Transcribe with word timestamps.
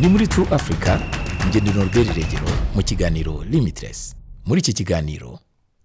ni 0.00 0.08
muri 0.08 0.26
True 0.28 0.46
Africa 0.50 0.98
ngende 1.50 1.70
Norbert 1.72 2.08
Regero 2.16 2.48
mu 2.74 2.82
kiganiro 2.82 3.44
Limitless. 3.50 4.14
Muri 4.46 4.60
iki 4.60 4.72
kiganiro 4.72 5.38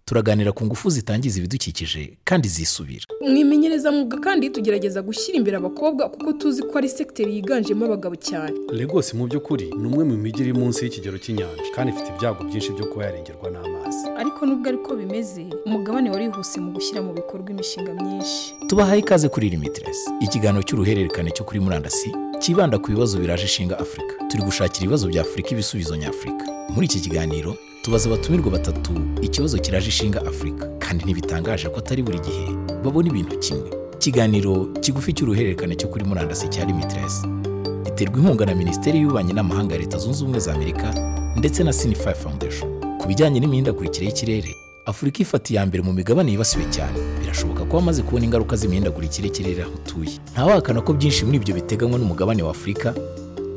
turaganira 0.05 0.51
ku 0.51 0.65
ngufu 0.65 0.89
zitangiza 0.89 1.39
ibidukikije 1.39 2.17
kandi 2.23 2.47
zisubira. 2.47 3.05
Mwimenyereza 3.21 3.91
mwuga 3.91 4.17
kandi 4.17 4.49
tugerageza 4.49 5.01
gushyira 5.01 5.37
imbere 5.37 5.57
abakobwa 5.57 6.09
kuko 6.09 6.33
tuzi 6.33 6.63
ko 6.63 6.77
ari 6.77 6.89
segiteri 6.89 7.35
yiganjemo 7.35 7.85
abagabo 7.85 8.15
cyane. 8.15 8.53
Lagos 8.71 9.13
mu 9.13 9.27
by'ukuri 9.27 9.65
ni 9.77 9.87
umwe 9.87 10.03
mu 10.03 10.17
mijyi 10.17 10.41
iri 10.43 10.53
munsi 10.53 10.83
y'ikigero 10.85 11.17
cy'inyanja 11.17 11.63
kandi 11.75 11.93
ifite 11.93 12.09
ibyago 12.15 12.43
byinshi 12.43 12.71
byo 12.75 12.85
kuba 12.85 13.05
yarengerwa 13.05 13.49
n'amazi. 13.51 14.07
Ariko 14.17 14.45
nubwo 14.45 14.67
ariko 14.69 14.95
bimeze 14.95 15.45
umugabane 15.65 16.09
warihuse 16.11 16.59
mu 16.59 16.71
gushyira 16.75 17.01
mu 17.01 17.13
bikorwa 17.13 17.49
imishinga 17.51 17.93
myinshi. 17.93 18.53
Tubahaye 18.67 18.99
ikaze 18.99 19.29
kuri 19.29 19.49
Limitless 19.49 19.97
ikiganiro 20.21 20.63
cy'uruhererekane 20.63 21.31
cyo 21.31 21.43
kuri 21.47 21.59
murandasi 21.59 22.11
cyibanda 22.41 22.77
ku 22.79 22.87
bibazo 22.91 23.19
biraje 23.19 23.45
ishinga 23.45 23.79
Afurika 23.79 24.13
turi 24.29 24.43
gushakira 24.43 24.83
ibibazo 24.85 25.07
bya 25.07 25.21
Afurika 25.21 25.49
ibisubizo 25.51 25.95
nyafurika. 25.95 26.45
Muri 26.69 26.85
iki 26.87 26.99
kiganiro 26.99 27.55
tubaza 27.83 28.09
abatumirwa 28.09 28.51
batatu 28.51 28.91
ikibazo 29.21 29.57
kiraje 29.57 29.89
ishinga 29.89 30.21
Afurika 30.25 30.65
kandi 30.79 31.03
ntibitangaje 31.05 31.69
ko 31.69 31.79
atari 31.79 32.03
buri 32.03 32.19
gihe 32.19 32.45
babona 32.83 33.07
ibintu 33.09 33.37
kimwe. 33.39 33.69
Ikiganiro 33.95 34.65
kigufi 34.81 35.13
cy'uruhererekane 35.13 35.75
cyo 35.75 35.87
kuri 35.87 36.05
murandasi 36.05 36.47
cya 36.49 36.65
Limitless. 36.65 37.21
Giterwa 37.85 38.17
inkunga 38.19 38.45
na 38.45 38.55
Minisiteri 38.55 38.99
y'Ububanyi 38.99 39.33
n'Amahanga 39.33 39.73
ya 39.75 39.81
Leta 39.81 39.97
Zunze 39.97 40.23
Ubumwe 40.23 40.39
za 40.39 40.53
Amerika 40.53 40.87
ndetse 41.37 41.63
na 41.63 41.73
Sinify 41.73 42.13
Foundation. 42.13 42.97
Ku 42.97 43.07
bijyanye 43.07 43.39
n'imihindagurikire 43.39 44.05
y'ikirere 44.05 44.55
Afurika 44.85 45.21
ifata 45.21 45.53
iya 45.53 45.65
mbere 45.65 45.83
mu 45.83 45.93
migabane 45.93 46.31
yibasiwe 46.31 46.65
cyane. 46.71 46.97
Birashoboka 47.21 47.65
ko 47.65 47.77
wamaze 47.77 48.01
kubona 48.03 48.25
ingaruka 48.25 48.55
z'imihindagurikire 48.55 49.27
y'ikirere 49.27 49.61
aho 49.63 49.71
utuye. 49.77 50.11
Ntawahakana 50.33 50.81
ko 50.81 50.93
byinshi 50.93 51.25
muri 51.25 51.37
ibyo 51.37 51.53
biteganywa 51.55 51.99
n'umugabane 51.99 52.43
wa 52.43 52.51
Afurika 52.51 52.93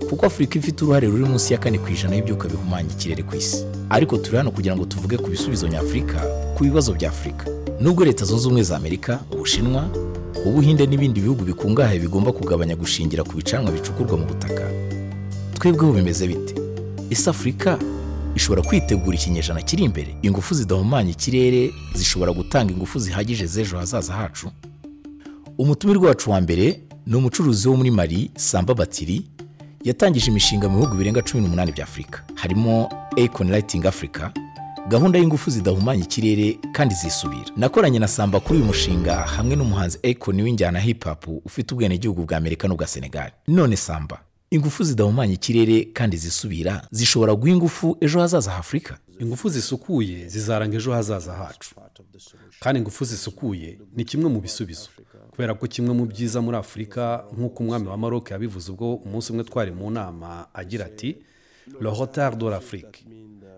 kuko 0.09 0.27
Afurika 0.27 0.59
ifite 0.59 0.84
uruhare 0.84 1.06
ruri 1.09 1.24
munsi 1.24 1.52
ya 1.52 1.59
kane 1.59 1.78
ku 1.78 1.88
ijana 1.88 2.16
y'ibyuka 2.16 2.48
bihumanya 2.48 2.91
ikirere 2.92 3.23
ku 3.25 3.36
isi. 3.36 3.64
Ariko 3.91 4.17
turi 4.20 4.36
hano 4.36 4.50
kugira 4.50 4.77
ngo 4.77 4.84
tuvuge 4.84 5.17
ku 5.17 5.30
bisubizo 5.30 5.69
nyafurika 5.69 6.20
ku 6.56 6.64
bibazo 6.64 6.92
bya 6.95 7.08
Afurika. 7.08 7.47
Nubwo 7.80 8.05
Leta 8.05 8.25
Zunze 8.25 8.47
Ubumwe 8.47 8.62
za 8.62 8.77
Amerika 8.77 9.19
Ubushinwa 9.33 9.89
Ubuhinde 10.47 10.86
n'ibindi 10.86 11.20
bihugu 11.20 11.45
bikungahaye 11.45 11.98
bigomba 11.98 12.33
kugabanya 12.33 12.77
gushingira 12.77 13.25
ku 13.25 13.33
bicanwa 13.36 13.72
bicukurwa 13.72 14.17
mu 14.20 14.27
butaka 14.28 14.69
twebweho 15.58 15.92
bimeze 15.92 16.27
bite? 16.28 16.55
Ese 17.11 17.30
Afurika 17.30 17.78
ishobora 18.36 18.62
kwitegura 18.62 19.16
ikinyejana 19.16 19.62
kiri 19.62 19.84
imbere. 19.84 20.16
Ingufu 20.22 20.54
zidahumanya 20.54 21.10
ikirere 21.10 21.72
zishobora 21.94 22.32
gutanga 22.32 22.72
ingufu 22.72 22.98
zihagije 22.98 23.46
z'ejo 23.46 23.78
hazaza 23.78 24.12
hacu. 24.12 24.50
Umutumirwa 25.58 26.08
wacu 26.08 26.30
wa 26.30 26.40
mbere 26.40 26.80
ni 27.06 27.16
umucuruzi 27.16 27.68
wo 27.68 27.77
muri 27.77 27.90
Mali 27.90 28.30
Samba 28.36 28.74
Batiri 28.74 29.22
yatangije 29.84 30.30
imishinga 30.30 30.68
mu 30.68 30.78
bihugu 30.78 30.96
birenga 30.96 31.22
cumi 31.22 31.42
n'umunani 31.42 31.72
bya 31.72 31.84
Afurika 31.84 32.24
harimo 32.34 32.88
Econ 33.16 33.50
Lighting 33.50 33.86
Africa 33.86 34.30
gahunda 34.88 35.18
y'ingufu 35.18 35.50
zidahumanya 35.50 36.05
ikirere 36.05 36.58
kandi 36.72 36.94
zisubira. 36.94 37.44
Nakoranye 37.56 37.98
na 37.98 38.08
Samba 38.08 38.40
kuri 38.40 38.58
uyu 38.58 38.66
mushinga 38.66 39.14
hamwe 39.16 39.56
n'umuhanzi 39.56 39.98
Econ 40.02 40.40
w'injyana 40.40 40.80
hip 40.80 41.05
hop 41.05 41.28
ufite 41.44 41.74
ubwenegihugu 41.74 42.24
bwa 42.24 42.36
Amerika 42.36 42.68
n'ubwa 42.68 42.86
Senegal. 42.86 43.30
None 43.48 43.77
Samba 43.77 44.20
ingufu 44.50 44.84
zidahumanya 44.84 45.33
ikirere 45.34 45.84
kandi 45.84 46.17
zisubira 46.17 46.89
zishobora 46.91 47.34
guha 47.34 47.50
ingufu 47.53 47.97
ejo 48.00 48.20
hazaza 48.20 48.51
ha 48.51 48.59
Afurika 48.59 48.98
ingufu 49.20 49.48
zisukuye 49.48 50.28
zizaranga 50.28 50.77
ejo 50.77 50.92
hazaza 50.92 51.33
hacu. 51.33 51.75
Kandi 52.61 52.78
ingufu 52.81 53.05
zisukuye 53.05 53.78
ni 53.97 54.05
kimwe 54.05 54.28
mu 54.31 54.41
bisubizo. 54.41 54.89
Kubera 55.31 55.55
ko 55.55 55.67
kimwe 55.67 55.95
mu 55.95 56.06
byiza 56.06 56.41
muri 56.42 56.56
afurika 56.56 57.25
nk'uko 57.36 57.62
umwami 57.62 57.86
wa 57.89 57.97
maroc 57.97 58.31
yabivuze 58.31 58.73
ubwo 58.73 58.95
umunsi 58.95 59.33
umwe 59.33 59.45
twari 59.45 59.73
mu 59.73 59.91
nama 59.91 60.47
agira 60.55 60.86
ati 60.86 61.17
retard 61.81 62.39
de 62.39 62.45
l'afrique. 62.51 63.05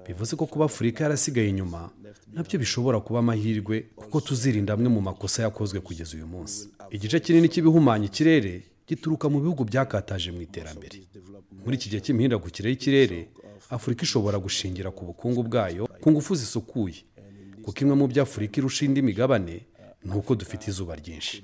Bivuze 0.06 0.36
ko 0.36 0.46
kuba 0.46 0.64
afurika 0.64 1.04
yarasigaye 1.04 1.48
inyuma 1.48 1.90
na 2.32 2.42
byo 2.42 2.58
bishobora 2.58 3.00
kuba 3.00 3.18
amahirwe 3.18 3.80
kuko 3.96 4.20
tuzirinda 4.20 4.72
amwe 4.74 4.88
mu 4.88 5.00
makosa 5.00 5.42
yakozwe 5.42 5.80
kugeza 5.80 6.16
uyu 6.16 6.26
munsi. 6.26 6.68
Igice 6.90 7.20
kinini 7.20 7.48
cy'ibihumanya 7.48 8.06
ikirere 8.06 8.62
gituruka 8.88 9.28
mu 9.28 9.40
bihugu 9.40 9.64
byakataje 9.64 10.30
mu 10.32 10.40
iterambere. 10.42 10.98
Muri 11.64 11.76
iki 11.76 11.88
gihe 11.90 12.00
cy'imihindagurikire 12.02 12.70
y'ikirere 12.70 13.28
afurika 13.70 14.02
ishobora 14.02 14.38
gushingira 14.38 14.90
ku 14.90 15.04
bukungu 15.04 15.42
bwayo 15.42 15.86
ku 16.00 16.10
ngufu 16.10 16.34
zisukuye. 16.34 17.02
Kuko 17.62 17.78
imwe 17.82 17.94
mu 17.98 18.06
byo 18.06 18.22
afurika 18.22 18.60
irusha 18.62 18.84
indi 18.86 19.02
migabane 19.02 19.66
ni 20.04 20.12
uko 20.14 20.34
dufite 20.34 20.70
izuba 20.70 20.94
ryinshi. 20.96 21.42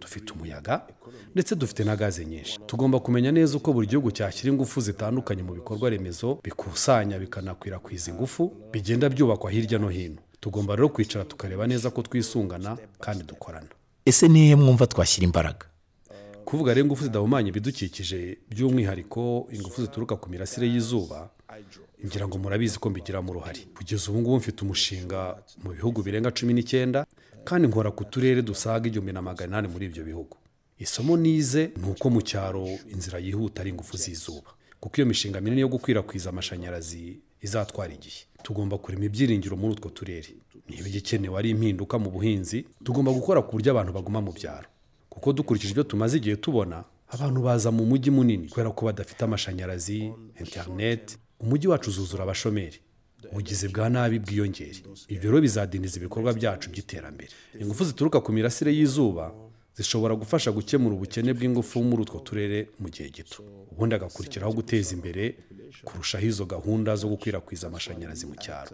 Dufite 0.00 0.32
umuyaga 0.32 0.86
ndetse 1.34 1.54
dufite 1.56 1.84
na 1.84 1.96
gaze 1.96 2.24
nyinshi. 2.24 2.58
Tugomba 2.66 3.00
kumenya 3.00 3.32
neza 3.32 3.56
uko 3.56 3.72
buri 3.72 3.86
gihugu 3.86 4.10
cyashyira 4.10 4.52
ingufu 4.52 4.80
zitandukanye 4.80 5.42
mu 5.42 5.52
bikorwa 5.54 5.90
remezo 5.90 6.40
bikusanya 6.44 7.18
bikanakwirakwiza 7.18 8.10
ingufu 8.10 8.52
bigenda 8.72 9.08
byubakwa 9.08 9.50
hirya 9.50 9.78
no 9.78 9.88
hino. 9.88 10.16
Tugomba 10.40 10.76
rero 10.76 10.88
kwicara 10.88 11.24
tukareba 11.24 11.66
neza 11.66 11.90
ko 11.90 12.02
twisungana 12.02 12.78
kandi 13.00 13.24
dukorana. 13.24 13.68
Ese 14.04 14.28
nihe 14.28 14.56
mwumva 14.56 14.86
twashyira 14.86 15.24
imbaraga? 15.24 15.66
Kuvuga 16.48 16.72
rero 16.74 16.84
ingufu 16.86 17.04
zidahumanya 17.04 17.48
ibidukikije 17.48 18.38
by'umwihariko 18.50 19.48
ingufu 19.52 19.82
zituruka 19.82 20.16
ku 20.16 20.30
mirasire 20.32 20.66
y'izuba 20.72 21.30
ngira 22.06 22.24
ngo 22.28 22.38
murabizi 22.38 22.78
ko 22.78 22.90
mbigiramo 22.90 23.30
uruhare 23.32 23.60
kugeza 23.76 24.10
ubu 24.10 24.20
ngubu 24.20 24.36
mfite 24.36 24.58
umushinga 24.64 25.20
mu 25.62 25.70
bihugu 25.76 26.02
birenga 26.02 26.30
cumi 26.32 26.52
n'icyenda 26.54 27.06
kandi 27.44 27.68
nkora 27.68 27.90
ku 27.90 28.04
turere 28.04 28.40
dusaga 28.42 28.88
igihumbi 28.88 29.12
na 29.12 29.22
magana 29.22 29.48
inani 29.60 29.68
muri 29.72 29.86
ibyo 29.86 30.04
bihugu. 30.04 30.36
Isomo 30.78 31.16
nize 31.16 31.62
ni 31.76 31.86
uko 31.90 32.06
mu 32.10 32.20
cyaro 32.22 32.64
inzira 32.92 33.18
yihuta 33.18 33.60
ari 33.60 33.70
ingufu 33.70 33.96
z'izuba 33.96 34.50
kuko 34.80 34.94
iyo 34.96 35.06
mishinga 35.06 35.40
minini 35.40 35.60
yo 35.60 35.68
gukwirakwiza 35.68 36.30
amashanyarazi 36.30 37.20
izatwara 37.42 37.92
igihe. 37.94 38.20
Tugomba 38.42 38.78
kurema 38.78 39.04
ibyiringiro 39.04 39.56
muri 39.56 39.72
utwo 39.74 39.90
turere. 39.90 40.30
Niba 40.68 40.88
igikenewe 40.88 41.38
ari 41.38 41.50
impinduka 41.50 41.98
mu 41.98 42.08
buhinzi 42.10 42.64
tugomba 42.84 43.12
gukora 43.12 43.42
ku 43.42 43.52
buryo 43.56 43.72
abantu 43.72 43.92
baguma 43.92 44.20
mu 44.20 44.32
byaro. 44.32 44.68
Kuko 45.18 45.32
dukurikije 45.32 45.70
ibyo 45.74 45.82
tumaze 45.84 46.16
igihe 46.16 46.36
tubona 46.36 46.84
abantu 47.10 47.42
baza 47.42 47.70
mu 47.70 47.84
mujyi 47.84 48.10
munini 48.10 48.48
kubera 48.48 48.70
ko 48.70 48.86
badafite 48.86 49.20
amashanyarazi 49.24 50.12
interineti 50.40 51.16
umujyi 51.40 51.66
wacu 51.68 51.90
uzuzura 51.90 52.22
abashomeri. 52.24 52.78
Ubugizi 53.32 53.68
bwa 53.68 53.88
nabi 53.90 54.18
bwiyongere. 54.18 54.78
Ibyo 55.08 55.30
rero 55.30 55.40
bizadindiza 55.42 55.96
ibikorwa 55.98 56.32
byacu 56.32 56.70
by'iterambere. 56.70 57.30
Ingufu 57.60 57.84
zituruka 57.84 58.20
ku 58.20 58.32
mirasire 58.32 58.70
y'izuba 58.72 59.34
zishobora 59.78 60.14
gufasha 60.18 60.50
gukemura 60.52 60.94
ubukene 60.98 61.30
bw'ingufu 61.32 61.78
muri 61.86 62.02
utwo 62.02 62.18
turere 62.26 62.68
mu 62.82 62.88
gihe 62.90 63.08
gito. 63.14 63.38
Ubundi 63.72 63.94
agakurikiraho 63.94 64.52
guteza 64.52 64.90
imbere 64.98 65.22
kurushaho 65.86 66.26
izo 66.26 66.44
gahunda 66.46 66.96
zo 66.98 67.06
gukwirakwiza 67.08 67.66
amashanyarazi 67.70 68.26
mu 68.26 68.34
cyaro. 68.42 68.70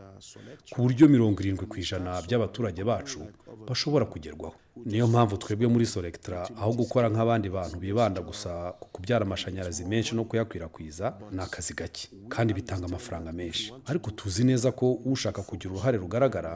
Ku 0.73 0.83
buryo 0.83 1.05
mirongo 1.09 1.37
irindwi 1.45 1.67
ku 1.69 1.77
ijana 1.77 2.23
by'abaturage 2.27 2.81
bacu 2.85 3.21
bashobora 3.69 4.05
kugerwaho. 4.09 4.55
Niyo 4.87 5.07
mpamvu 5.07 5.37
twebwe 5.37 5.67
muri 5.69 5.87
soregitara 5.87 6.49
aho 6.61 6.73
gukora 6.73 7.07
nk'abandi 7.13 7.49
bantu 7.53 7.77
bibanda 7.79 8.21
gusa 8.25 8.73
ku 8.81 8.89
kubyara 8.93 9.23
amashanyarazi 9.29 9.85
menshi 9.85 10.15
no 10.17 10.25
kuyakwirakwiza 10.25 11.15
ni 11.33 11.41
akazi 11.43 11.75
gake 11.75 12.09
kandi 12.29 12.55
bitanga 12.55 12.85
amafaranga 12.87 13.33
menshi. 13.33 13.73
Ariko 13.87 14.11
tuzi 14.11 14.45
neza 14.45 14.73
ko 14.73 14.93
ushaka 15.05 15.43
kugira 15.43 15.71
uruhare 15.75 15.99
rugaragara 15.99 16.53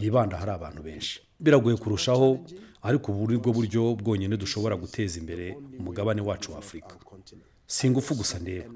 yibanda 0.00 0.36
hari 0.36 0.50
abantu 0.50 0.82
benshi. 0.82 1.20
Biragoye 1.42 1.76
kurushaho 1.76 2.38
ariko 2.82 3.12
ubu 3.12 3.32
ni 3.32 3.38
bwo 3.38 3.52
buryo 3.52 3.94
bwonyine 3.94 4.36
dushobora 4.36 4.76
guteza 4.76 5.18
imbere 5.20 5.56
umugabane 5.78 6.20
wacu 6.20 6.52
wa 6.52 6.58
afurika 6.58 6.96
si 7.66 7.86
ingufu 7.86 8.14
gusa 8.14 8.38
ndeba. 8.38 8.70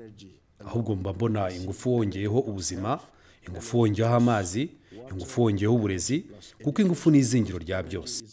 Ahubwo 0.67 0.97
mba 0.97 1.13
mbona 1.13 1.51
ingufu 1.53 1.95
wongeyeho 1.95 2.39
ubuzima 2.39 3.01
ingufu 3.49 3.79
wongeyeho 3.81 4.15
amazi 4.15 4.71
ingufu 5.13 5.43
wongeyeho 5.43 5.75
uburezi 5.75 6.25
kuko 6.65 6.83
ingufu 6.83 7.11
ni 7.11 7.19
izingiro 7.19 7.59
rya 7.59 7.83
byose. 7.83 8.25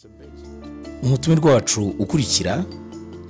Umutumirwa 1.02 1.54
wacu 1.54 1.88
ukurikira 1.98 2.64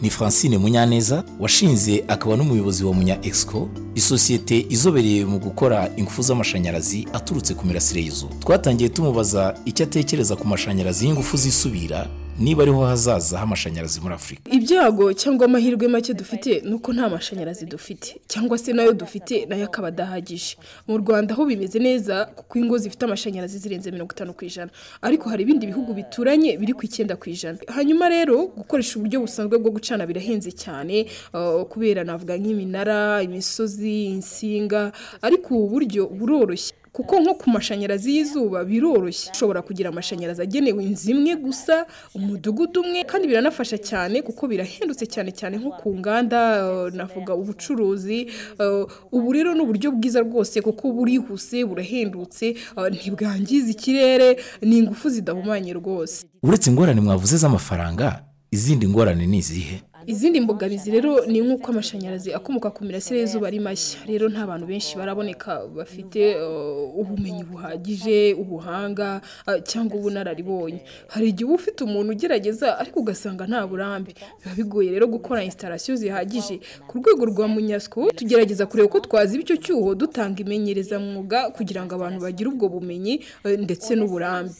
ni 0.02 0.10
francine 0.10 0.58
munyaneza 0.58 1.24
washinze 1.40 2.04
akaba 2.08 2.36
n'umuyobozi 2.36 2.84
wa 2.84 2.92
munya 2.94 3.18
exco 3.26 3.68
isosiyete 3.94 4.66
izobereye 4.68 5.24
mu 5.24 5.38
gukora 5.38 5.90
ingufu 5.96 6.22
z'amashanyarazi 6.22 7.06
aturutse 7.12 7.54
ku 7.54 7.66
mirasire 7.66 8.00
y'izuba 8.02 8.34
twatangiye 8.40 8.88
tumubaza 8.88 9.54
icyo 9.64 9.84
atekereza 9.86 10.36
ku 10.36 10.46
mashanyarazi 10.48 11.06
y'ingufu 11.06 11.36
zisubira 11.36 12.06
niba 12.38 12.62
ariho 12.62 12.84
hazaza 12.86 13.38
h'amashanyarazi 13.38 14.00
muri 14.00 14.14
afurika 14.14 14.50
ibyago 14.52 15.12
cyangwa 15.12 15.44
amahirwe 15.46 15.88
make 15.88 16.14
dufite 16.14 16.60
ni 16.64 16.74
uko 16.74 16.92
nta 16.92 17.08
mashanyarazi 17.08 17.66
dufite 17.66 18.20
cyangwa 18.28 18.58
se 18.58 18.72
na 18.72 18.82
yo 18.82 18.92
dufite 18.92 19.46
na 19.46 19.56
yo 19.56 19.64
akaba 19.64 19.88
adahagije. 19.88 20.56
Mu 20.88 20.98
rwanda 20.98 21.34
ho 21.34 21.44
bimeze 21.46 21.78
neza 21.78 22.24
kuko 22.26 22.58
ingo 22.58 22.78
zifite 22.78 23.02
amashanyarazi 23.04 23.58
zirenze 23.58 23.90
mirongo 23.90 24.12
itanu 24.12 24.32
ku 24.34 24.44
ijana. 24.44 24.70
Ariko 25.02 25.28
hari 25.30 25.42
ibindi 25.42 25.66
bihugu 25.66 25.94
bituranye 25.94 26.56
biri 26.58 26.72
ku 26.74 26.82
icyenda 26.84 27.16
ku 27.16 27.30
ijana. 27.30 27.58
Hanyuma 27.70 28.08
rero 28.08 28.46
gukoresha 28.56 28.98
uburyo 28.98 29.20
busanzwe 29.20 29.58
bwo 29.58 29.70
gucana 29.70 30.06
birahenze 30.06 30.50
cyane 30.52 31.06
uh, 31.32 31.62
kubera 31.70 32.04
navuga 32.04 32.34
nk'iminara 32.36 33.22
imisozi 33.22 34.06
insinga 34.18 34.92
ariko 35.22 35.54
ubu 35.54 35.68
buryo 35.68 36.06
buroroshye. 36.10 36.74
Kuko 36.94 37.20
nko 37.20 37.34
ku 37.34 37.50
mashanyarazi 37.50 38.08
y'izuba 38.16 38.64
biroroshye. 38.64 39.30
Ushobora 39.34 39.62
kugira 39.62 39.88
amashanyarazi 39.90 40.42
agenewe 40.46 40.84
inzu 40.84 41.10
imwe 41.10 41.34
gusa 41.36 41.86
umudugudu 42.14 42.80
umwe 42.86 43.02
kandi 43.04 43.26
biranafasha 43.28 43.78
cyane 43.78 44.22
kuko 44.22 44.46
birahendutse 44.46 45.04
cyane 45.06 45.30
cyane 45.34 45.54
nko 45.58 45.70
ku 45.80 45.88
nganda 45.98 46.38
eh, 46.62 46.92
navuga 46.94 47.34
ubucuruzi 47.34 48.18
eh, 48.62 48.86
ubu 49.12 49.28
rero 49.32 49.54
ni 49.54 49.60
uburyo 49.66 49.90
bwiza 49.90 50.20
rwose 50.22 50.62
kuko 50.62 50.92
burihuse 50.94 51.64
burahendutse 51.66 52.46
eh, 52.78 52.88
ntibwangiza 52.94 53.68
ikirere 53.74 54.38
ni 54.62 54.78
ingufu 54.78 55.08
zidahumanye 55.10 55.72
rwose. 55.72 56.26
Uretse 56.42 56.70
ingorane 56.70 57.00
mwavuze 57.00 57.36
z'amafaranga 57.36 58.22
izindi 58.50 58.88
ngorane 58.88 59.26
ni 59.26 59.38
izihe? 59.38 59.82
Izindi 60.06 60.40
mbogamizi 60.40 60.90
rero 60.90 61.24
ni 61.26 61.40
nk'uko 61.40 61.70
amashanyarazi 61.72 62.32
akomoka 62.32 62.70
ku 62.70 62.84
mirasire 62.84 63.20
y'izuba 63.20 63.46
ari 63.48 63.60
mashya. 63.60 63.98
Rero 64.06 64.28
nta 64.28 64.46
bantu 64.46 64.66
benshi 64.66 64.96
baraboneka 64.96 65.66
bafite 65.76 66.36
uh, 66.36 67.00
ubumenyi 67.00 67.44
buhagije 67.44 68.34
ubuhanga 68.34 69.20
uh, 69.48 69.58
cyangwa 69.64 69.96
ubunararibonye 69.98 70.80
hari 71.08 71.28
igihe 71.32 71.44
uba 71.48 71.54
ufite 71.54 71.84
umuntu 71.84 72.12
ugerageza 72.12 72.78
ariko 72.78 73.00
ugasanga 73.00 73.46
nta 73.46 73.66
burambe 73.66 74.12
biba 74.44 74.54
bigoye 74.56 74.90
rero 74.92 75.06
gukora 75.06 75.40
instalasiyo 75.44 75.96
zihagije. 75.96 76.60
Ku 76.86 76.98
rwego 76.98 77.24
rwa 77.26 77.48
munyasco 77.48 78.10
tugerageza 78.12 78.66
kureba 78.66 78.86
uko 78.88 79.00
twaziba 79.00 79.42
icyo 79.42 79.56
cyuho 79.56 79.94
dutanga 79.94 80.38
imenyerezamwuga 80.44 81.50
kugira 81.56 81.80
ngo 81.84 81.94
abantu 81.96 82.18
bagire 82.20 82.48
ubwo 82.52 82.68
bumenyi 82.68 83.14
uh, 83.44 83.50
ndetse 83.64 83.94
n'uburambe 83.96 84.52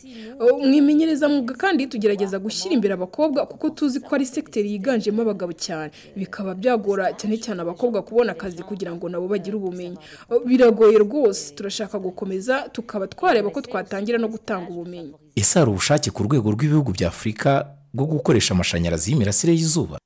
mu 0.65 0.73
imenyerezamwuga 0.81 1.55
kandi 1.55 1.87
tugerageza 1.87 2.39
gushyira 2.39 2.73
imbere 2.75 2.95
abakobwa 2.95 3.47
kuko 3.47 3.71
tuzi 3.71 4.01
ko 4.01 4.15
ari 4.15 4.27
sekiteri 4.27 4.73
yiganjemo 4.73 5.23
abagabo 5.23 5.34
cyane. 5.55 5.91
Bikaba 6.17 6.55
byagora 6.55 7.13
cyane 7.19 7.37
cyane 7.43 7.63
abakobwa 7.67 8.03
kubona 8.03 8.33
akazi 8.33 8.63
kugira 8.63 8.95
ngo 8.95 9.09
nabo 9.09 9.27
bagire 9.29 9.57
ubumenyi. 9.57 9.99
Biragoye 10.47 10.99
rwose. 10.99 11.55
Turashaka 11.55 11.99
gukomeza 11.99 12.69
tukaba 12.73 13.07
twareba 13.07 13.51
ko 13.51 13.61
twatangira 13.61 14.19
no 14.19 14.29
gutanga 14.29 14.71
ubumenyi. 14.71 15.15
Ese 15.37 15.59
hari 15.59 15.71
ubushake 15.71 16.11
ku 16.11 16.23
rwego 16.23 16.51
rw'ibihugu 16.55 16.93
bya 16.93 17.09
afurika 17.09 17.67
bwo 17.95 18.07
gukoresha 18.07 18.55
amashanyarazi 18.55 19.11
y'imirasire 19.11 19.53
y'izuba? 19.53 19.99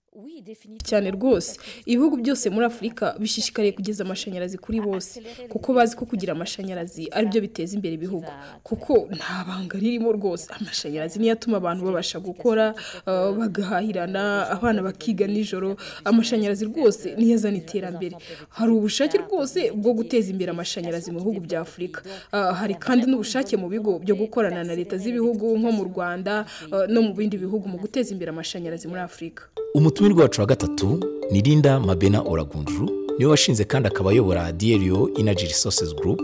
Cyane 0.85 1.11
rwose. 1.11 1.58
Ibihugu 1.87 2.17
byose 2.17 2.50
muri 2.50 2.67
afurika 2.67 3.14
bishishikariye 3.20 3.73
kugeza 3.73 4.05
amashanyarazi 4.05 4.58
kuri 4.58 4.81
bose 4.81 5.23
kuko 5.49 5.73
bazi 5.75 5.96
ko 5.96 6.05
kugira 6.06 6.32
amashanyarazi 6.32 7.08
ari 7.12 7.26
byo 7.26 7.40
biteza 7.40 7.75
imbere 7.76 7.94
ibihugu. 7.94 8.31
Kuko 8.62 9.08
nta 9.17 9.44
banga 9.49 9.79
ririmo 9.79 10.12
rwose. 10.12 10.46
Amashanyarazi 10.61 11.19
niyo 11.19 11.32
atuma 11.32 11.56
abantu 11.56 11.85
babasha 11.85 12.19
gukora 12.20 12.75
uh, 13.06 13.31
bagahahirana 13.38 14.50
abana 14.50 14.82
bakiga 14.82 15.26
nijoro. 15.26 15.76
Amashanyarazi 16.05 16.64
rwose 16.64 17.14
niyo 17.17 17.35
azana 17.35 17.56
iterambere. 17.56 18.17
Hari 18.49 18.73
ubushake 18.73 19.19
rwose 19.19 19.70
bwo 19.75 19.93
guteza 19.94 20.31
imbere 20.31 20.50
amashanyarazi 20.50 21.11
mu 21.11 21.19
bihugu 21.20 21.40
bya 21.40 21.61
afurika. 21.61 22.02
Uh, 22.32 22.52
hari 22.58 22.75
kandi 22.75 23.06
n'ubushake 23.06 23.56
mu 23.56 23.69
bigo 23.69 23.99
byo 23.99 24.14
gukorana 24.14 24.64
na 24.64 24.75
leta 24.75 24.96
z'ibihugu 24.99 25.58
nko 25.58 25.70
mu 25.73 25.85
rwanda 25.85 26.46
uh, 26.73 26.85
no 26.88 27.02
mu 27.02 27.12
bindi 27.14 27.37
bihugu 27.38 27.69
mu 27.69 27.79
guteza 27.79 28.12
imbere 28.12 28.31
amashanyarazi 28.31 28.88
muri 28.88 29.00
afurika. 29.00 29.43
Umutumirwa 29.75 30.27
wacu 30.28 30.40
wa 30.40 30.46
gatatu 30.46 31.00
ni 31.30 31.40
linda 31.40 31.80
mabena 31.80 32.22
oragunjuru 32.22 32.90
ni 33.19 33.25
we 33.25 33.30
washinze 33.30 33.64
kandi 33.64 33.88
akaba 33.88 34.10
ayobora 34.10 34.52
dierio 34.52 35.10
energy 35.19 35.46
resources 35.46 35.94
group 35.96 36.22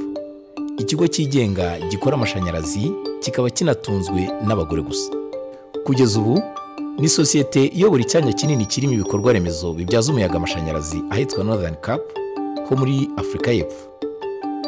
ikigo 0.78 1.08
cyigenga 1.08 1.78
gikora 1.90 2.16
amashanyarazi 2.16 2.92
kikaba 3.20 3.50
kinatunzwe 3.50 4.28
n'abagore 4.46 4.82
gusa. 4.82 5.10
Kugeza 5.84 6.20
ubu 6.20 6.42
ni 6.98 7.08
sosiyete 7.08 7.66
iyobora 7.66 8.02
icyanya 8.02 8.32
kinini 8.32 8.66
kirimo 8.66 8.92
ibikorwa 8.92 9.32
remezo 9.32 9.72
bibyaza 9.72 10.12
umuyaga 10.12 10.34
amashanyarazi 10.36 11.02
ahitwa 11.10 11.44
northern 11.44 11.74
cap 11.80 12.00
ho 12.68 12.76
muri 12.76 13.08
afurika 13.16 13.52
y'epfo. 13.52 13.88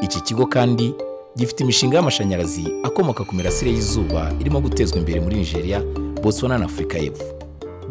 Iki 0.03 0.21
kigo 0.21 0.47
kandi 0.47 0.95
gifite 1.37 1.61
imishinga 1.65 1.97
y'amashanyarazi 1.97 2.65
akomoka 2.83 3.25
ku 3.25 3.35
mirasire 3.35 3.71
y'izuba 3.71 4.33
irimo 4.41 4.61
gutezwa 4.61 4.99
imbere 4.99 5.21
muri 5.21 5.37
nigeria 5.37 5.83
botswana 6.23 6.59
na 6.59 6.65
afurika 6.65 6.99
y'epfo. 6.99 7.25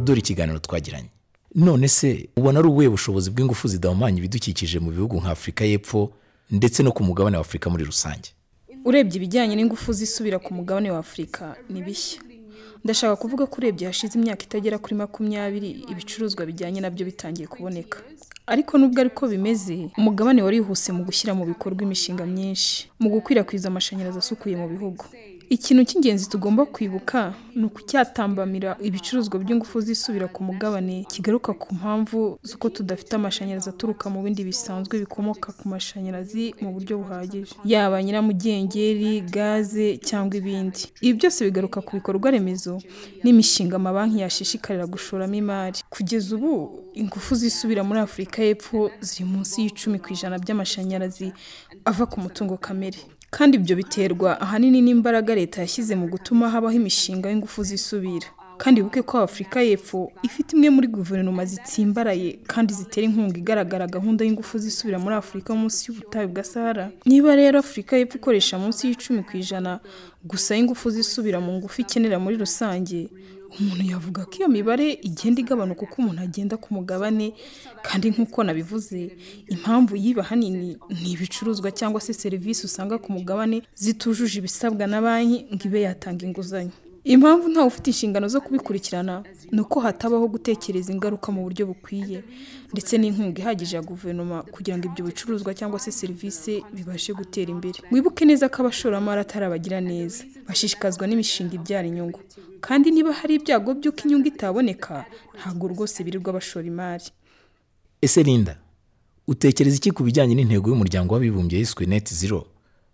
Dore 0.04 0.20
ikiganiro 0.20 0.60
twagiranye. 0.60 1.15
None 1.56 1.88
se 1.88 2.30
ubona 2.38 2.60
ari 2.60 2.68
ubuhe 2.68 2.90
bushobozi 2.90 3.32
bw'ingufu 3.32 3.68
zidahumanya 3.68 4.18
ibidukikije 4.18 4.80
mu 4.80 4.92
bihugu 4.92 5.16
nka 5.22 5.32
afurika 5.32 5.66
y'epfo 5.66 6.12
ndetse 6.52 6.84
no 6.84 6.92
ku 6.92 7.04
mugabane 7.04 7.38
wa 7.38 7.42
afurika 7.42 7.70
muri 7.70 7.84
rusange? 7.86 8.30
Urebye 8.86 9.16
ibijyanye 9.18 9.56
n'ingufu 9.56 9.94
zisubira 9.94 10.40
ku 10.40 10.54
mugabane 10.54 10.92
wa 10.92 11.00
afurika 11.00 11.56
ni 11.70 11.82
bishya. 11.82 12.22
Ndashaka 12.84 13.16
kuvuga 13.16 13.46
ko 13.48 13.56
urebye 13.58 13.88
hashize 13.88 14.14
imyaka 14.20 14.44
itagera 14.46 14.78
kuri 14.78 14.96
makumyabiri 14.96 15.70
ibicuruzwa 15.92 16.46
bijyanye 16.46 16.82
na 16.82 16.90
byo 16.90 17.06
bitangiye 17.06 17.48
kuboneka. 17.48 17.98
Ariko 18.48 18.78
nubwo 18.78 19.02
ariko 19.02 19.28
bimeze 19.28 19.90
umugabane 19.98 20.42
warihuse 20.46 20.92
mu 20.94 21.02
gushyira 21.04 21.34
mu 21.34 21.46
bikorwa 21.50 21.82
imishinga 21.84 22.26
myinshi 22.26 22.88
mu 23.00 23.10
gukwirakwiza 23.10 23.68
amashanyarazi 23.74 24.18
asukuye 24.22 24.54
mu 24.56 24.68
bihugu. 24.70 25.06
Ikintu 25.50 25.84
cy'ingenzi 25.86 26.30
tugomba 26.30 26.66
kwibuka 26.66 27.34
ni 27.56 27.64
ukucyatambamira 27.66 28.78
ibicuruzwa 28.82 29.40
by'ingufu 29.40 29.82
zisubira 29.82 30.28
ku 30.28 30.44
mugabane 30.44 31.06
kigaruka 31.12 31.54
ku 31.54 31.76
mpamvu 31.76 32.40
z'uko 32.44 32.70
tudafite 32.70 33.14
amashanyarazi 33.16 33.70
aturuka 33.70 34.10
mu 34.10 34.24
bindi 34.24 34.44
bisanzwe 34.44 35.00
bikomoka 35.00 35.52
ku 35.54 35.70
mashanyarazi 35.70 36.56
mu 36.62 36.74
buryo 36.74 36.98
buhagije. 36.98 37.56
Yaba 37.66 38.04
nyiramugengeri 38.04 39.22
gaze 39.22 39.98
cyangwa 39.98 40.36
ibindi. 40.42 40.82
Ibi 41.02 41.14
byose 41.20 41.46
bigaruka 41.46 41.82
ku 41.82 41.92
bikorwa 41.98 42.32
remezo 42.32 42.82
n'imishinga 43.24 43.76
amabanki 43.78 44.20
yashishikarira 44.26 44.86
gushoramo 44.90 45.36
imari. 45.36 45.80
Kugeza 45.90 46.36
ubu 46.36 46.54
ingufu 46.94 47.36
zisubira 47.36 47.84
muri 47.84 48.00
afurika 48.00 48.44
y'epfo 48.44 48.92
ziri 49.02 49.26
munsi 49.32 49.62
y'icumi 49.64 50.00
ku 50.04 50.08
ijana 50.14 50.40
by'amashanyarazi 50.44 51.32
ava 51.86 52.06
ku 52.10 52.18
mutungo 52.24 52.58
kamere. 52.58 52.98
Kandi 53.30 53.58
ibyo 53.58 53.76
biterwa 53.76 54.42
ahanini 54.42 54.82
n'imbaraga 54.82 55.36
leta 55.36 55.62
yashyize 55.62 55.96
mu 55.96 56.08
gutuma 56.08 56.50
habaho 56.50 56.76
imishinga 56.76 57.30
y'ingufu 57.30 57.64
zisubira. 57.64 58.28
Kandi 58.58 58.80
wibuke 58.82 59.02
ko 59.04 59.20
afurika 59.20 59.60
y'epfo 59.62 60.12
ifite 60.24 60.54
imwe 60.56 60.70
muri 60.70 60.88
guverinoma 60.88 61.44
zitsimbaraye 61.46 62.40
kandi 62.48 62.72
zitera 62.74 63.04
inkunga 63.08 63.36
igaragara 63.38 63.88
gahunda 63.88 64.24
y'ingufu 64.26 64.56
zisubira 64.58 64.96
muri 65.00 65.16
afurika 65.16 65.52
munsi 65.56 65.92
y'ubutayu 65.92 66.28
bwa 66.32 66.44
sahara. 66.44 66.86
Niba 67.06 67.36
rero 67.36 67.60
afurika 67.60 67.98
y'epfo 68.00 68.16
ikoresha 68.18 68.56
munsi 68.60 68.88
y'icumi 68.88 69.24
ku 69.28 69.36
ijana 69.38 69.80
gusa 70.24 70.56
y'ingufu 70.56 70.88
zisubira 70.90 71.40
mu 71.44 71.52
ngufu 71.60 71.82
ikenera 71.84 72.16
muri 72.20 72.38
rusange 72.40 73.10
umuntu 73.60 73.84
yavuga 73.94 74.26
ko 74.26 74.34
iyo 74.40 74.48
mibare 74.50 74.88
igenda 75.10 75.40
igabanuka 75.42 75.82
uko 75.86 75.96
umuntu 76.02 76.22
agenda 76.28 76.56
ku 76.58 76.74
mugabane 76.76 77.28
kandi 77.88 78.06
nk'uko 78.12 78.44
nabivuze 78.44 79.02
impamvu 79.54 79.94
yiba 79.96 80.22
ahanini 80.26 80.78
ni 81.02 81.10
ibicuruzwa 81.16 81.72
cyangwa 81.72 82.02
se 82.02 82.14
serivisi 82.14 82.66
usanga 82.66 82.98
ku 82.98 83.12
mugabane 83.16 83.58
zitujuje 83.76 84.40
ibisabwa 84.40 84.88
na 84.88 85.02
banki 85.02 85.38
ngo 85.54 85.64
ibe 85.68 85.80
yatanga 85.88 86.26
inguzanyo. 86.26 86.72
Impamvu 87.14 87.50
ntawe 87.50 87.68
ufite 87.68 87.88
inshingano 87.90 88.28
zo 88.28 88.42
kubikurikirana 88.42 89.24
ni 89.52 89.62
uko 89.62 89.80
hatabaho 89.80 90.28
gutekereza 90.28 90.94
ingaruka 90.94 91.32
mu 91.32 91.42
buryo 91.46 91.64
bukwiye 91.70 92.24
ndetse 92.74 92.98
n'inkunga 92.98 93.40
ihagije 93.42 93.76
ya 93.76 93.82
guverinoma 93.82 94.42
kugira 94.54 94.78
ngo 94.78 94.86
ibyo 94.90 95.06
bicuruzwa 95.06 95.54
cyangwa 95.54 95.80
se 95.80 95.92
serivisi 95.92 96.64
bibashe 96.74 97.14
gutera 97.14 97.52
imbere. 97.52 97.80
Wibuke 97.92 98.26
neza 98.26 98.50
ko 98.50 98.58
abashoramari 98.66 99.22
atari 99.22 99.46
abagira 99.46 99.82
neza. 99.82 100.24
Bashishikazwa 100.48 101.08
n'imishinga 101.08 101.54
ibyara 101.56 101.88
inyungu. 101.88 102.20
Kandi 102.66 102.92
niba 102.92 103.14
hari 103.14 103.36
ibyago 103.38 103.74
by'uko 103.78 104.02
inyungu 104.06 104.28
itaboneka 104.28 105.06
ntabwo 105.38 105.68
rwose 105.68 106.04
birirwa 106.04 106.34
bashora 106.34 106.66
imari 106.68 107.06
ese 108.02 108.24
linda 108.24 108.58
utekereza 109.28 109.78
iki 109.78 109.92
ku 109.94 110.04
bijyanye 110.04 110.34
n'intego 110.36 110.70
y'umuryango 110.70 111.14
w'abibumbye 111.14 111.60
yiswe 111.62 111.86
net 111.86 112.10
zero? 112.14 112.46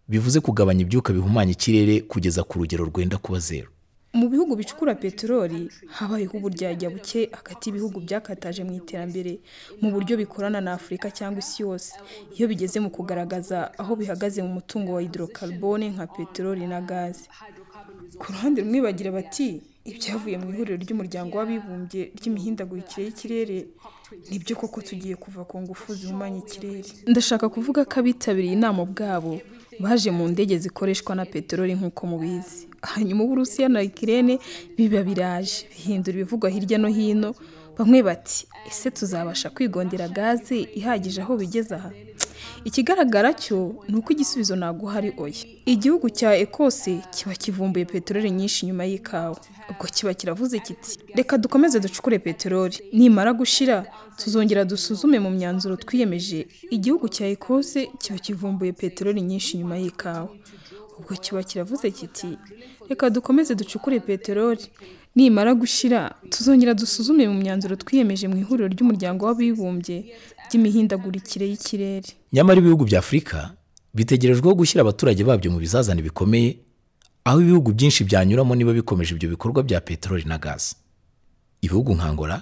Bivuze 0.07 0.39
kugabanya 0.43 0.81
ibyuka 0.83 1.13
bihumanya 1.15 1.51
ikirere 1.55 2.01
kugeza 2.11 2.43
ku 2.43 2.59
rugero 2.59 2.83
rwenda 2.91 3.17
kuba 3.17 3.39
zero. 3.39 3.67
Mu 4.13 4.27
bihugu 4.29 4.55
bicukura 4.55 4.95
peteroli 4.95 5.69
habayeho 5.87 6.37
uburyarya 6.37 6.89
buke 6.89 7.29
hagati 7.31 7.69
y'ibihugu 7.69 7.97
byakataje 8.05 8.61
mu 8.67 8.73
iterambere 8.75 9.39
mu 9.81 9.87
buryo 9.93 10.17
bikorana 10.21 10.59
na 10.61 10.73
afurika 10.75 11.07
cyangwa 11.11 11.39
isi 11.39 11.63
yose. 11.63 11.93
Iyo 12.35 12.45
bigeze 12.51 12.79
mu 12.83 12.89
kugaragaza 12.91 13.71
aho 13.81 13.95
bihagaze 13.95 14.43
mu 14.43 14.51
mutungo 14.59 14.93
wa 14.93 15.01
hydrocarbone 15.01 15.89
nka 15.95 16.07
peteroli 16.07 16.67
na 16.67 16.81
gaze 16.81 17.23
ku 18.19 18.25
ruhande 18.35 18.61
rumwe 18.61 18.79
bagira 18.85 19.11
bati 19.15 19.61
ibyavuye 19.87 20.35
mu 20.37 20.47
ihuriro 20.53 20.75
ry'umuryango 20.83 21.33
w'abibumbye 21.39 22.01
ry'imihindagurikire 22.17 23.01
y'ikirere 23.07 23.57
ni 24.29 24.37
byo 24.43 24.53
koko 24.59 24.81
tugiye 24.83 25.15
kuva 25.15 25.41
ku 25.47 25.55
ngufu 25.63 25.95
zihumanya 25.95 26.39
ikirere. 26.43 26.83
Ndashaka 27.07 27.47
kuvuga 27.49 27.85
ko 27.87 27.95
abitabiriye 28.03 28.53
inama 28.59 28.83
ubwabo 28.83 29.39
baje 29.81 30.11
mu 30.11 30.27
ndege 30.27 30.57
zikoreshwa 30.57 31.15
na 31.15 31.25
peteroli 31.25 31.73
nk'uko 31.75 32.07
mubizi. 32.07 32.67
Hanyuma 32.81 33.23
uburusiya 33.23 33.69
na 33.69 33.81
ikirere 33.81 34.39
biba 34.77 35.01
biraje 35.03 35.65
bihindura 35.71 36.15
ibivugwa 36.17 36.49
hirya 36.49 36.77
no 36.77 36.87
hino 36.89 37.35
bamwe 37.77 38.03
bati 38.03 38.47
ese 38.67 38.91
tuzabasha 38.91 39.49
kwigondera 39.49 40.07
gaze 40.07 40.57
ihagije 40.79 41.21
aho 41.21 41.37
bigeze 41.37 41.75
aha? 41.75 41.89
Ikigaragara 42.63 43.33
cyo 43.33 43.75
ni 43.87 43.95
uko 43.95 44.13
igisubizo 44.13 44.55
ntabwo 44.55 44.85
hari 44.89 45.13
oya. 45.17 45.33
Igihugu 45.65 46.09
cya 46.09 46.35
ekose 46.37 47.01
kiba 47.15 47.33
kivumbuye 47.35 47.85
peteroli 47.85 48.31
nyinshi 48.31 48.65
nyuma 48.65 48.85
y'ikawa. 48.85 49.37
Ubwo 49.69 49.85
kiba 49.95 50.13
kiravuze 50.13 50.59
kiti 50.59 50.99
reka 51.15 51.37
dukomeze 51.37 51.79
ducukure 51.79 52.19
peteroli. 52.19 52.77
Nimara 52.93 53.33
gushira 53.33 53.85
tuzongera 54.17 54.65
dusuzume 54.65 55.19
mu 55.19 55.29
myanzuro 55.29 55.75
twiyemeje. 55.75 56.47
Igihugu 56.69 57.09
cya 57.09 57.27
ekose 57.27 57.89
kiba 57.99 58.19
kivumbuye 58.19 58.71
peteroli 58.73 59.21
nyinshi 59.21 59.57
nyuma 59.57 59.77
y'ikawa. 59.77 60.29
Ubwo 60.99 61.15
kiba 61.15 61.43
kiravuze 61.43 61.91
kiti 61.91 62.37
reka 62.89 63.09
dukomeze 63.09 63.55
ducukure 63.55 63.99
peteroli. 63.99 64.65
Nimara 65.15 65.53
gushira 65.53 66.15
tuzongera 66.29 66.73
dusuzume 66.73 67.27
mu 67.27 67.33
myanzuro 67.41 67.75
twiyemeje 67.75 68.27
mu 68.27 68.37
ihuriro 68.37 68.67
ry'umuryango 68.67 69.25
w'abibumbye 69.25 69.97
ry'imihindagurikire 70.47 71.45
y'ikirere. 71.51 72.09
Nyamara 72.33 72.59
ibihugu 72.59 72.85
bya 72.85 72.99
afurika 72.99 73.53
bitegerejweho 73.93 74.55
gushyira 74.55 74.81
abaturage 74.81 75.23
babyo 75.23 75.51
mu 75.51 75.59
bizazane 75.59 76.01
bikomeye 76.01 76.57
aho 77.27 77.41
ibihugu 77.41 77.71
byinshi 77.75 78.03
byanyuramo 78.07 78.55
niba 78.55 78.73
bikomeje 78.73 79.11
ibyo 79.15 79.29
bikorwa 79.29 79.63
bya 79.63 79.81
peteroli 79.81 80.23
na 80.25 80.37
gazi 80.37 80.75
ibihugu 81.61 81.93
nka 81.95 82.05
Angola 82.05 82.37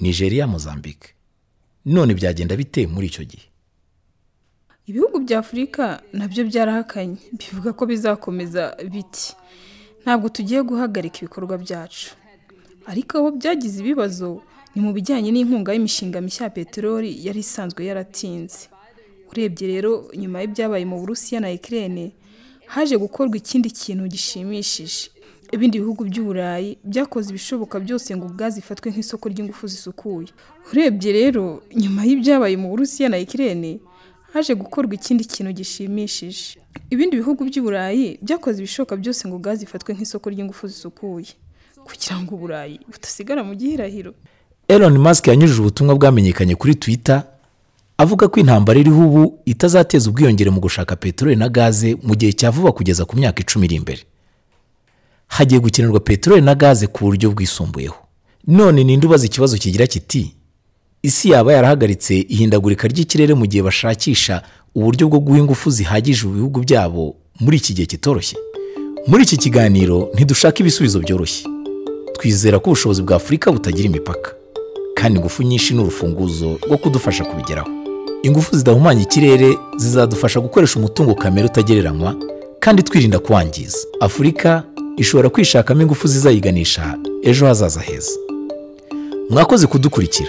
nigeria 0.00 0.46
mozambique. 0.46 1.08
None 1.84 2.14
byagenda 2.14 2.56
bite 2.56 2.86
muri 2.86 3.06
icyo 3.06 3.24
gihe? 3.24 3.46
Ibihugu 4.86 5.20
bya 5.20 5.38
afurika 5.38 6.00
na 6.12 6.28
byo 6.28 6.44
byarahakanye. 6.44 7.16
Bivuga 7.38 7.72
ko 7.72 7.86
bizakomeza 7.86 8.76
biti. 8.92 9.36
Ntabwo 10.04 10.28
tugiye 10.28 10.60
guhagarika 10.62 11.18
ibikorwa 11.24 11.58
byacu. 11.58 12.10
Ariko 12.86 13.12
aho 13.18 13.28
byagize 13.38 13.80
ibibazo 13.80 14.42
ni 14.74 14.80
mu 14.84 14.90
bijyanye 14.96 15.30
n'inkunga 15.32 15.72
y'imishinga 15.72 16.20
mishya 16.20 16.44
ya 16.46 16.50
peteroli 16.56 17.10
yari 17.26 17.40
isanzwe 17.40 17.80
yaratinze. 17.88 18.68
Urebye 19.30 19.64
rero 19.72 19.92
nyuma 20.20 20.40
y'ibyabaye 20.42 20.84
mu 20.84 20.96
burusiya 21.00 21.40
na 21.40 21.48
ekirene 21.56 22.12
haje 22.66 22.96
gukorwa 23.04 23.36
ikindi 23.42 23.70
kintu 23.70 24.04
gishimishije. 24.12 25.10
Ibindi 25.54 25.78
bihugu 25.80 26.04
by'uburayi 26.08 26.70
byakoze 26.84 27.30
ibishoboka 27.30 27.76
byose 27.80 28.08
ngo 28.16 28.26
ubwazo 28.26 28.58
ifatwe 28.58 28.90
nk'isoko 28.92 29.24
ry'ingufu 29.32 29.64
zisukuye. 29.72 30.28
Urebye 30.70 31.10
rero 31.18 31.62
nyuma 31.82 32.00
y'ibyabaye 32.08 32.56
mu 32.60 32.68
burusiya 32.72 33.08
na 33.08 33.16
ekirene 33.24 33.78
haje 34.34 34.54
gukorwa 34.54 34.94
ikindi 34.94 35.24
kintu 35.24 35.52
gishimishije. 35.52 36.58
Ibindi 36.90 37.16
bihugu 37.16 37.44
by'uburayi 37.44 38.18
byakoze 38.22 38.58
ibishoboka 38.58 38.96
byose 38.98 39.28
ngo 39.28 39.38
gazi 39.38 39.64
ifatwe 39.64 39.94
nk'isoko 39.94 40.26
ry'ingufu 40.30 40.66
zisukuye. 40.68 41.32
Kugira 41.86 42.18
ngo 42.22 42.34
uburayi 42.34 42.80
budasigara 42.92 43.44
mu 43.46 43.54
gihirahiro. 43.54 44.14
Elon 44.68 44.98
Musk 44.98 45.26
yanyujije 45.28 45.60
ubutumwa 45.60 45.94
bwamenyekanye 45.94 46.54
kuri 46.58 46.74
Twitter 46.74 47.22
avuga 47.98 48.28
ko 48.28 48.40
intambara 48.40 48.80
iriho 48.80 49.02
ubu 49.06 49.38
itazateza 49.46 50.10
ubwiyongere 50.10 50.50
mu 50.50 50.60
gushaka 50.60 50.96
peteroli 50.96 51.36
na 51.36 51.48
gaze 51.48 51.94
mu 52.02 52.14
gihe 52.18 52.32
cya 52.32 52.50
vuba 52.50 52.72
kugeza 52.72 53.04
ku 53.04 53.14
myaka 53.16 53.38
icumi 53.44 53.66
iri 53.70 53.76
imbere. 53.76 54.02
Hagiye 55.28 55.60
gukenerwa 55.60 56.00
peteroli 56.00 56.42
na 56.42 56.54
gaze 56.54 56.86
ku 56.90 57.04
buryo 57.06 57.30
bwisumbuyeho. 57.30 57.96
None 58.46 58.84
ninde 58.84 59.06
ubaza 59.06 59.26
ikibazo 59.26 59.56
kigira 59.58 59.86
kiti 59.86 60.34
isi 61.04 61.30
yaba 61.30 61.52
yarahagaritse 61.52 62.14
ihindagurika 62.28 62.88
ry'ikirere 62.88 63.34
mu 63.36 63.44
gihe 63.46 63.62
bashakisha 63.62 64.42
uburyo 64.74 65.08
bwo 65.08 65.20
guha 65.20 65.38
ingufu 65.38 65.70
zihagije 65.70 66.24
ibihugu 66.26 66.60
byabo 66.64 67.14
muri 67.40 67.56
iki 67.56 67.74
gihe 67.76 67.86
kitoroshye. 67.86 68.36
Muri 69.06 69.22
iki 69.28 69.36
kiganiro 69.36 70.08
ntidushaka 70.14 70.58
ibisubizo 70.64 70.98
byoroshye. 71.04 71.44
Twizera 72.16 72.58
ko 72.58 72.70
ubushobozi 72.70 73.02
bwa 73.02 73.16
afurika 73.16 73.52
butagira 73.52 73.86
imipaka 73.88 74.32
kandi 74.96 75.18
ingufu 75.18 75.42
nyinshi 75.42 75.74
ni 75.74 75.80
urufunguzo 75.80 76.58
rwo 76.66 76.76
kudufasha 76.78 77.24
kubigeraho. 77.24 77.68
Ingufu 78.22 78.56
zidahumanya 78.56 79.02
ikirere 79.02 79.58
zizadufasha 79.76 80.40
gukoresha 80.40 80.78
umutungo 80.78 81.14
kamere 81.14 81.46
utagereranywa 81.46 82.16
kandi 82.60 82.82
twirinda 82.82 83.18
kuwangiza 83.18 83.78
afurika 84.00 84.62
ishobora 84.96 85.28
kwishakamo 85.30 85.82
ingufu 85.82 86.08
zizayiganisha 86.08 86.98
ejo 87.22 87.46
hazaza 87.46 87.80
heza. 87.80 88.12
Mwakoze 89.30 89.66
kudukurikira. 89.66 90.28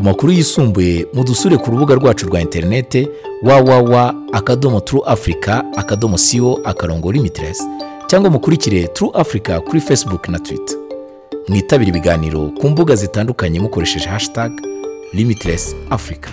Ku 0.00 0.04
makuru 0.06 0.32
yisumbuye 0.32 1.06
mudusure 1.14 1.56
ku 1.56 1.70
rubuga 1.70 1.94
rwacu 1.94 2.26
rwa 2.26 2.40
interinete 2.40 3.08
www 3.42 3.94
akadomo 4.32 4.80
turu 4.80 5.04
afurika 5.04 5.64
akadomo 5.76 6.18
siwo 6.18 6.60
akarongo 6.64 7.12
limitiresi 7.12 7.62
cyangwa 8.06 8.30
mukurikire 8.30 8.86
turu 8.88 9.10
afurika 9.16 9.60
kuri 9.60 9.80
facebook 9.80 10.28
na 10.28 10.38
twitter. 10.38 10.76
Mwitabire 11.48 11.88
ibiganiro 11.88 12.48
ku 12.60 12.68
mbuga 12.70 12.94
zitandukanye 12.96 13.60
mukoresheje 13.60 14.08
hashtag 14.08 14.52
limitless 15.12 15.76
africa. 15.90 16.28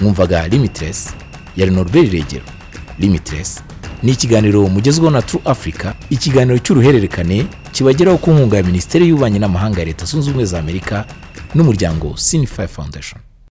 Mwumvaga 0.00 0.48
limitless 0.48 1.14
ya 1.56 1.66
Norbert 1.70 2.12
regero 2.12 2.44
limitless 2.98 3.62
ni 4.02 4.12
ikiganiro 4.12 4.68
mugezweho 4.68 5.10
na 5.10 5.22
True 5.22 5.42
Africa 5.44 5.92
ikiganiro 6.10 6.58
cy'uruhererekane 6.58 7.46
kibageraho 7.72 8.18
ku 8.18 8.30
nkunga 8.30 8.56
ya 8.56 8.62
minisiteri 8.62 9.08
y'ububanyi 9.08 9.38
n'amahanga 9.38 9.78
ya 9.80 9.84
leta 9.86 10.04
zunze 10.04 10.30
ubumwe 10.30 10.44
za 10.46 10.58
amerika 10.58 11.04
n'umuryango 11.54 12.16
Sinify 12.16 12.66
Foundation. 12.68 13.20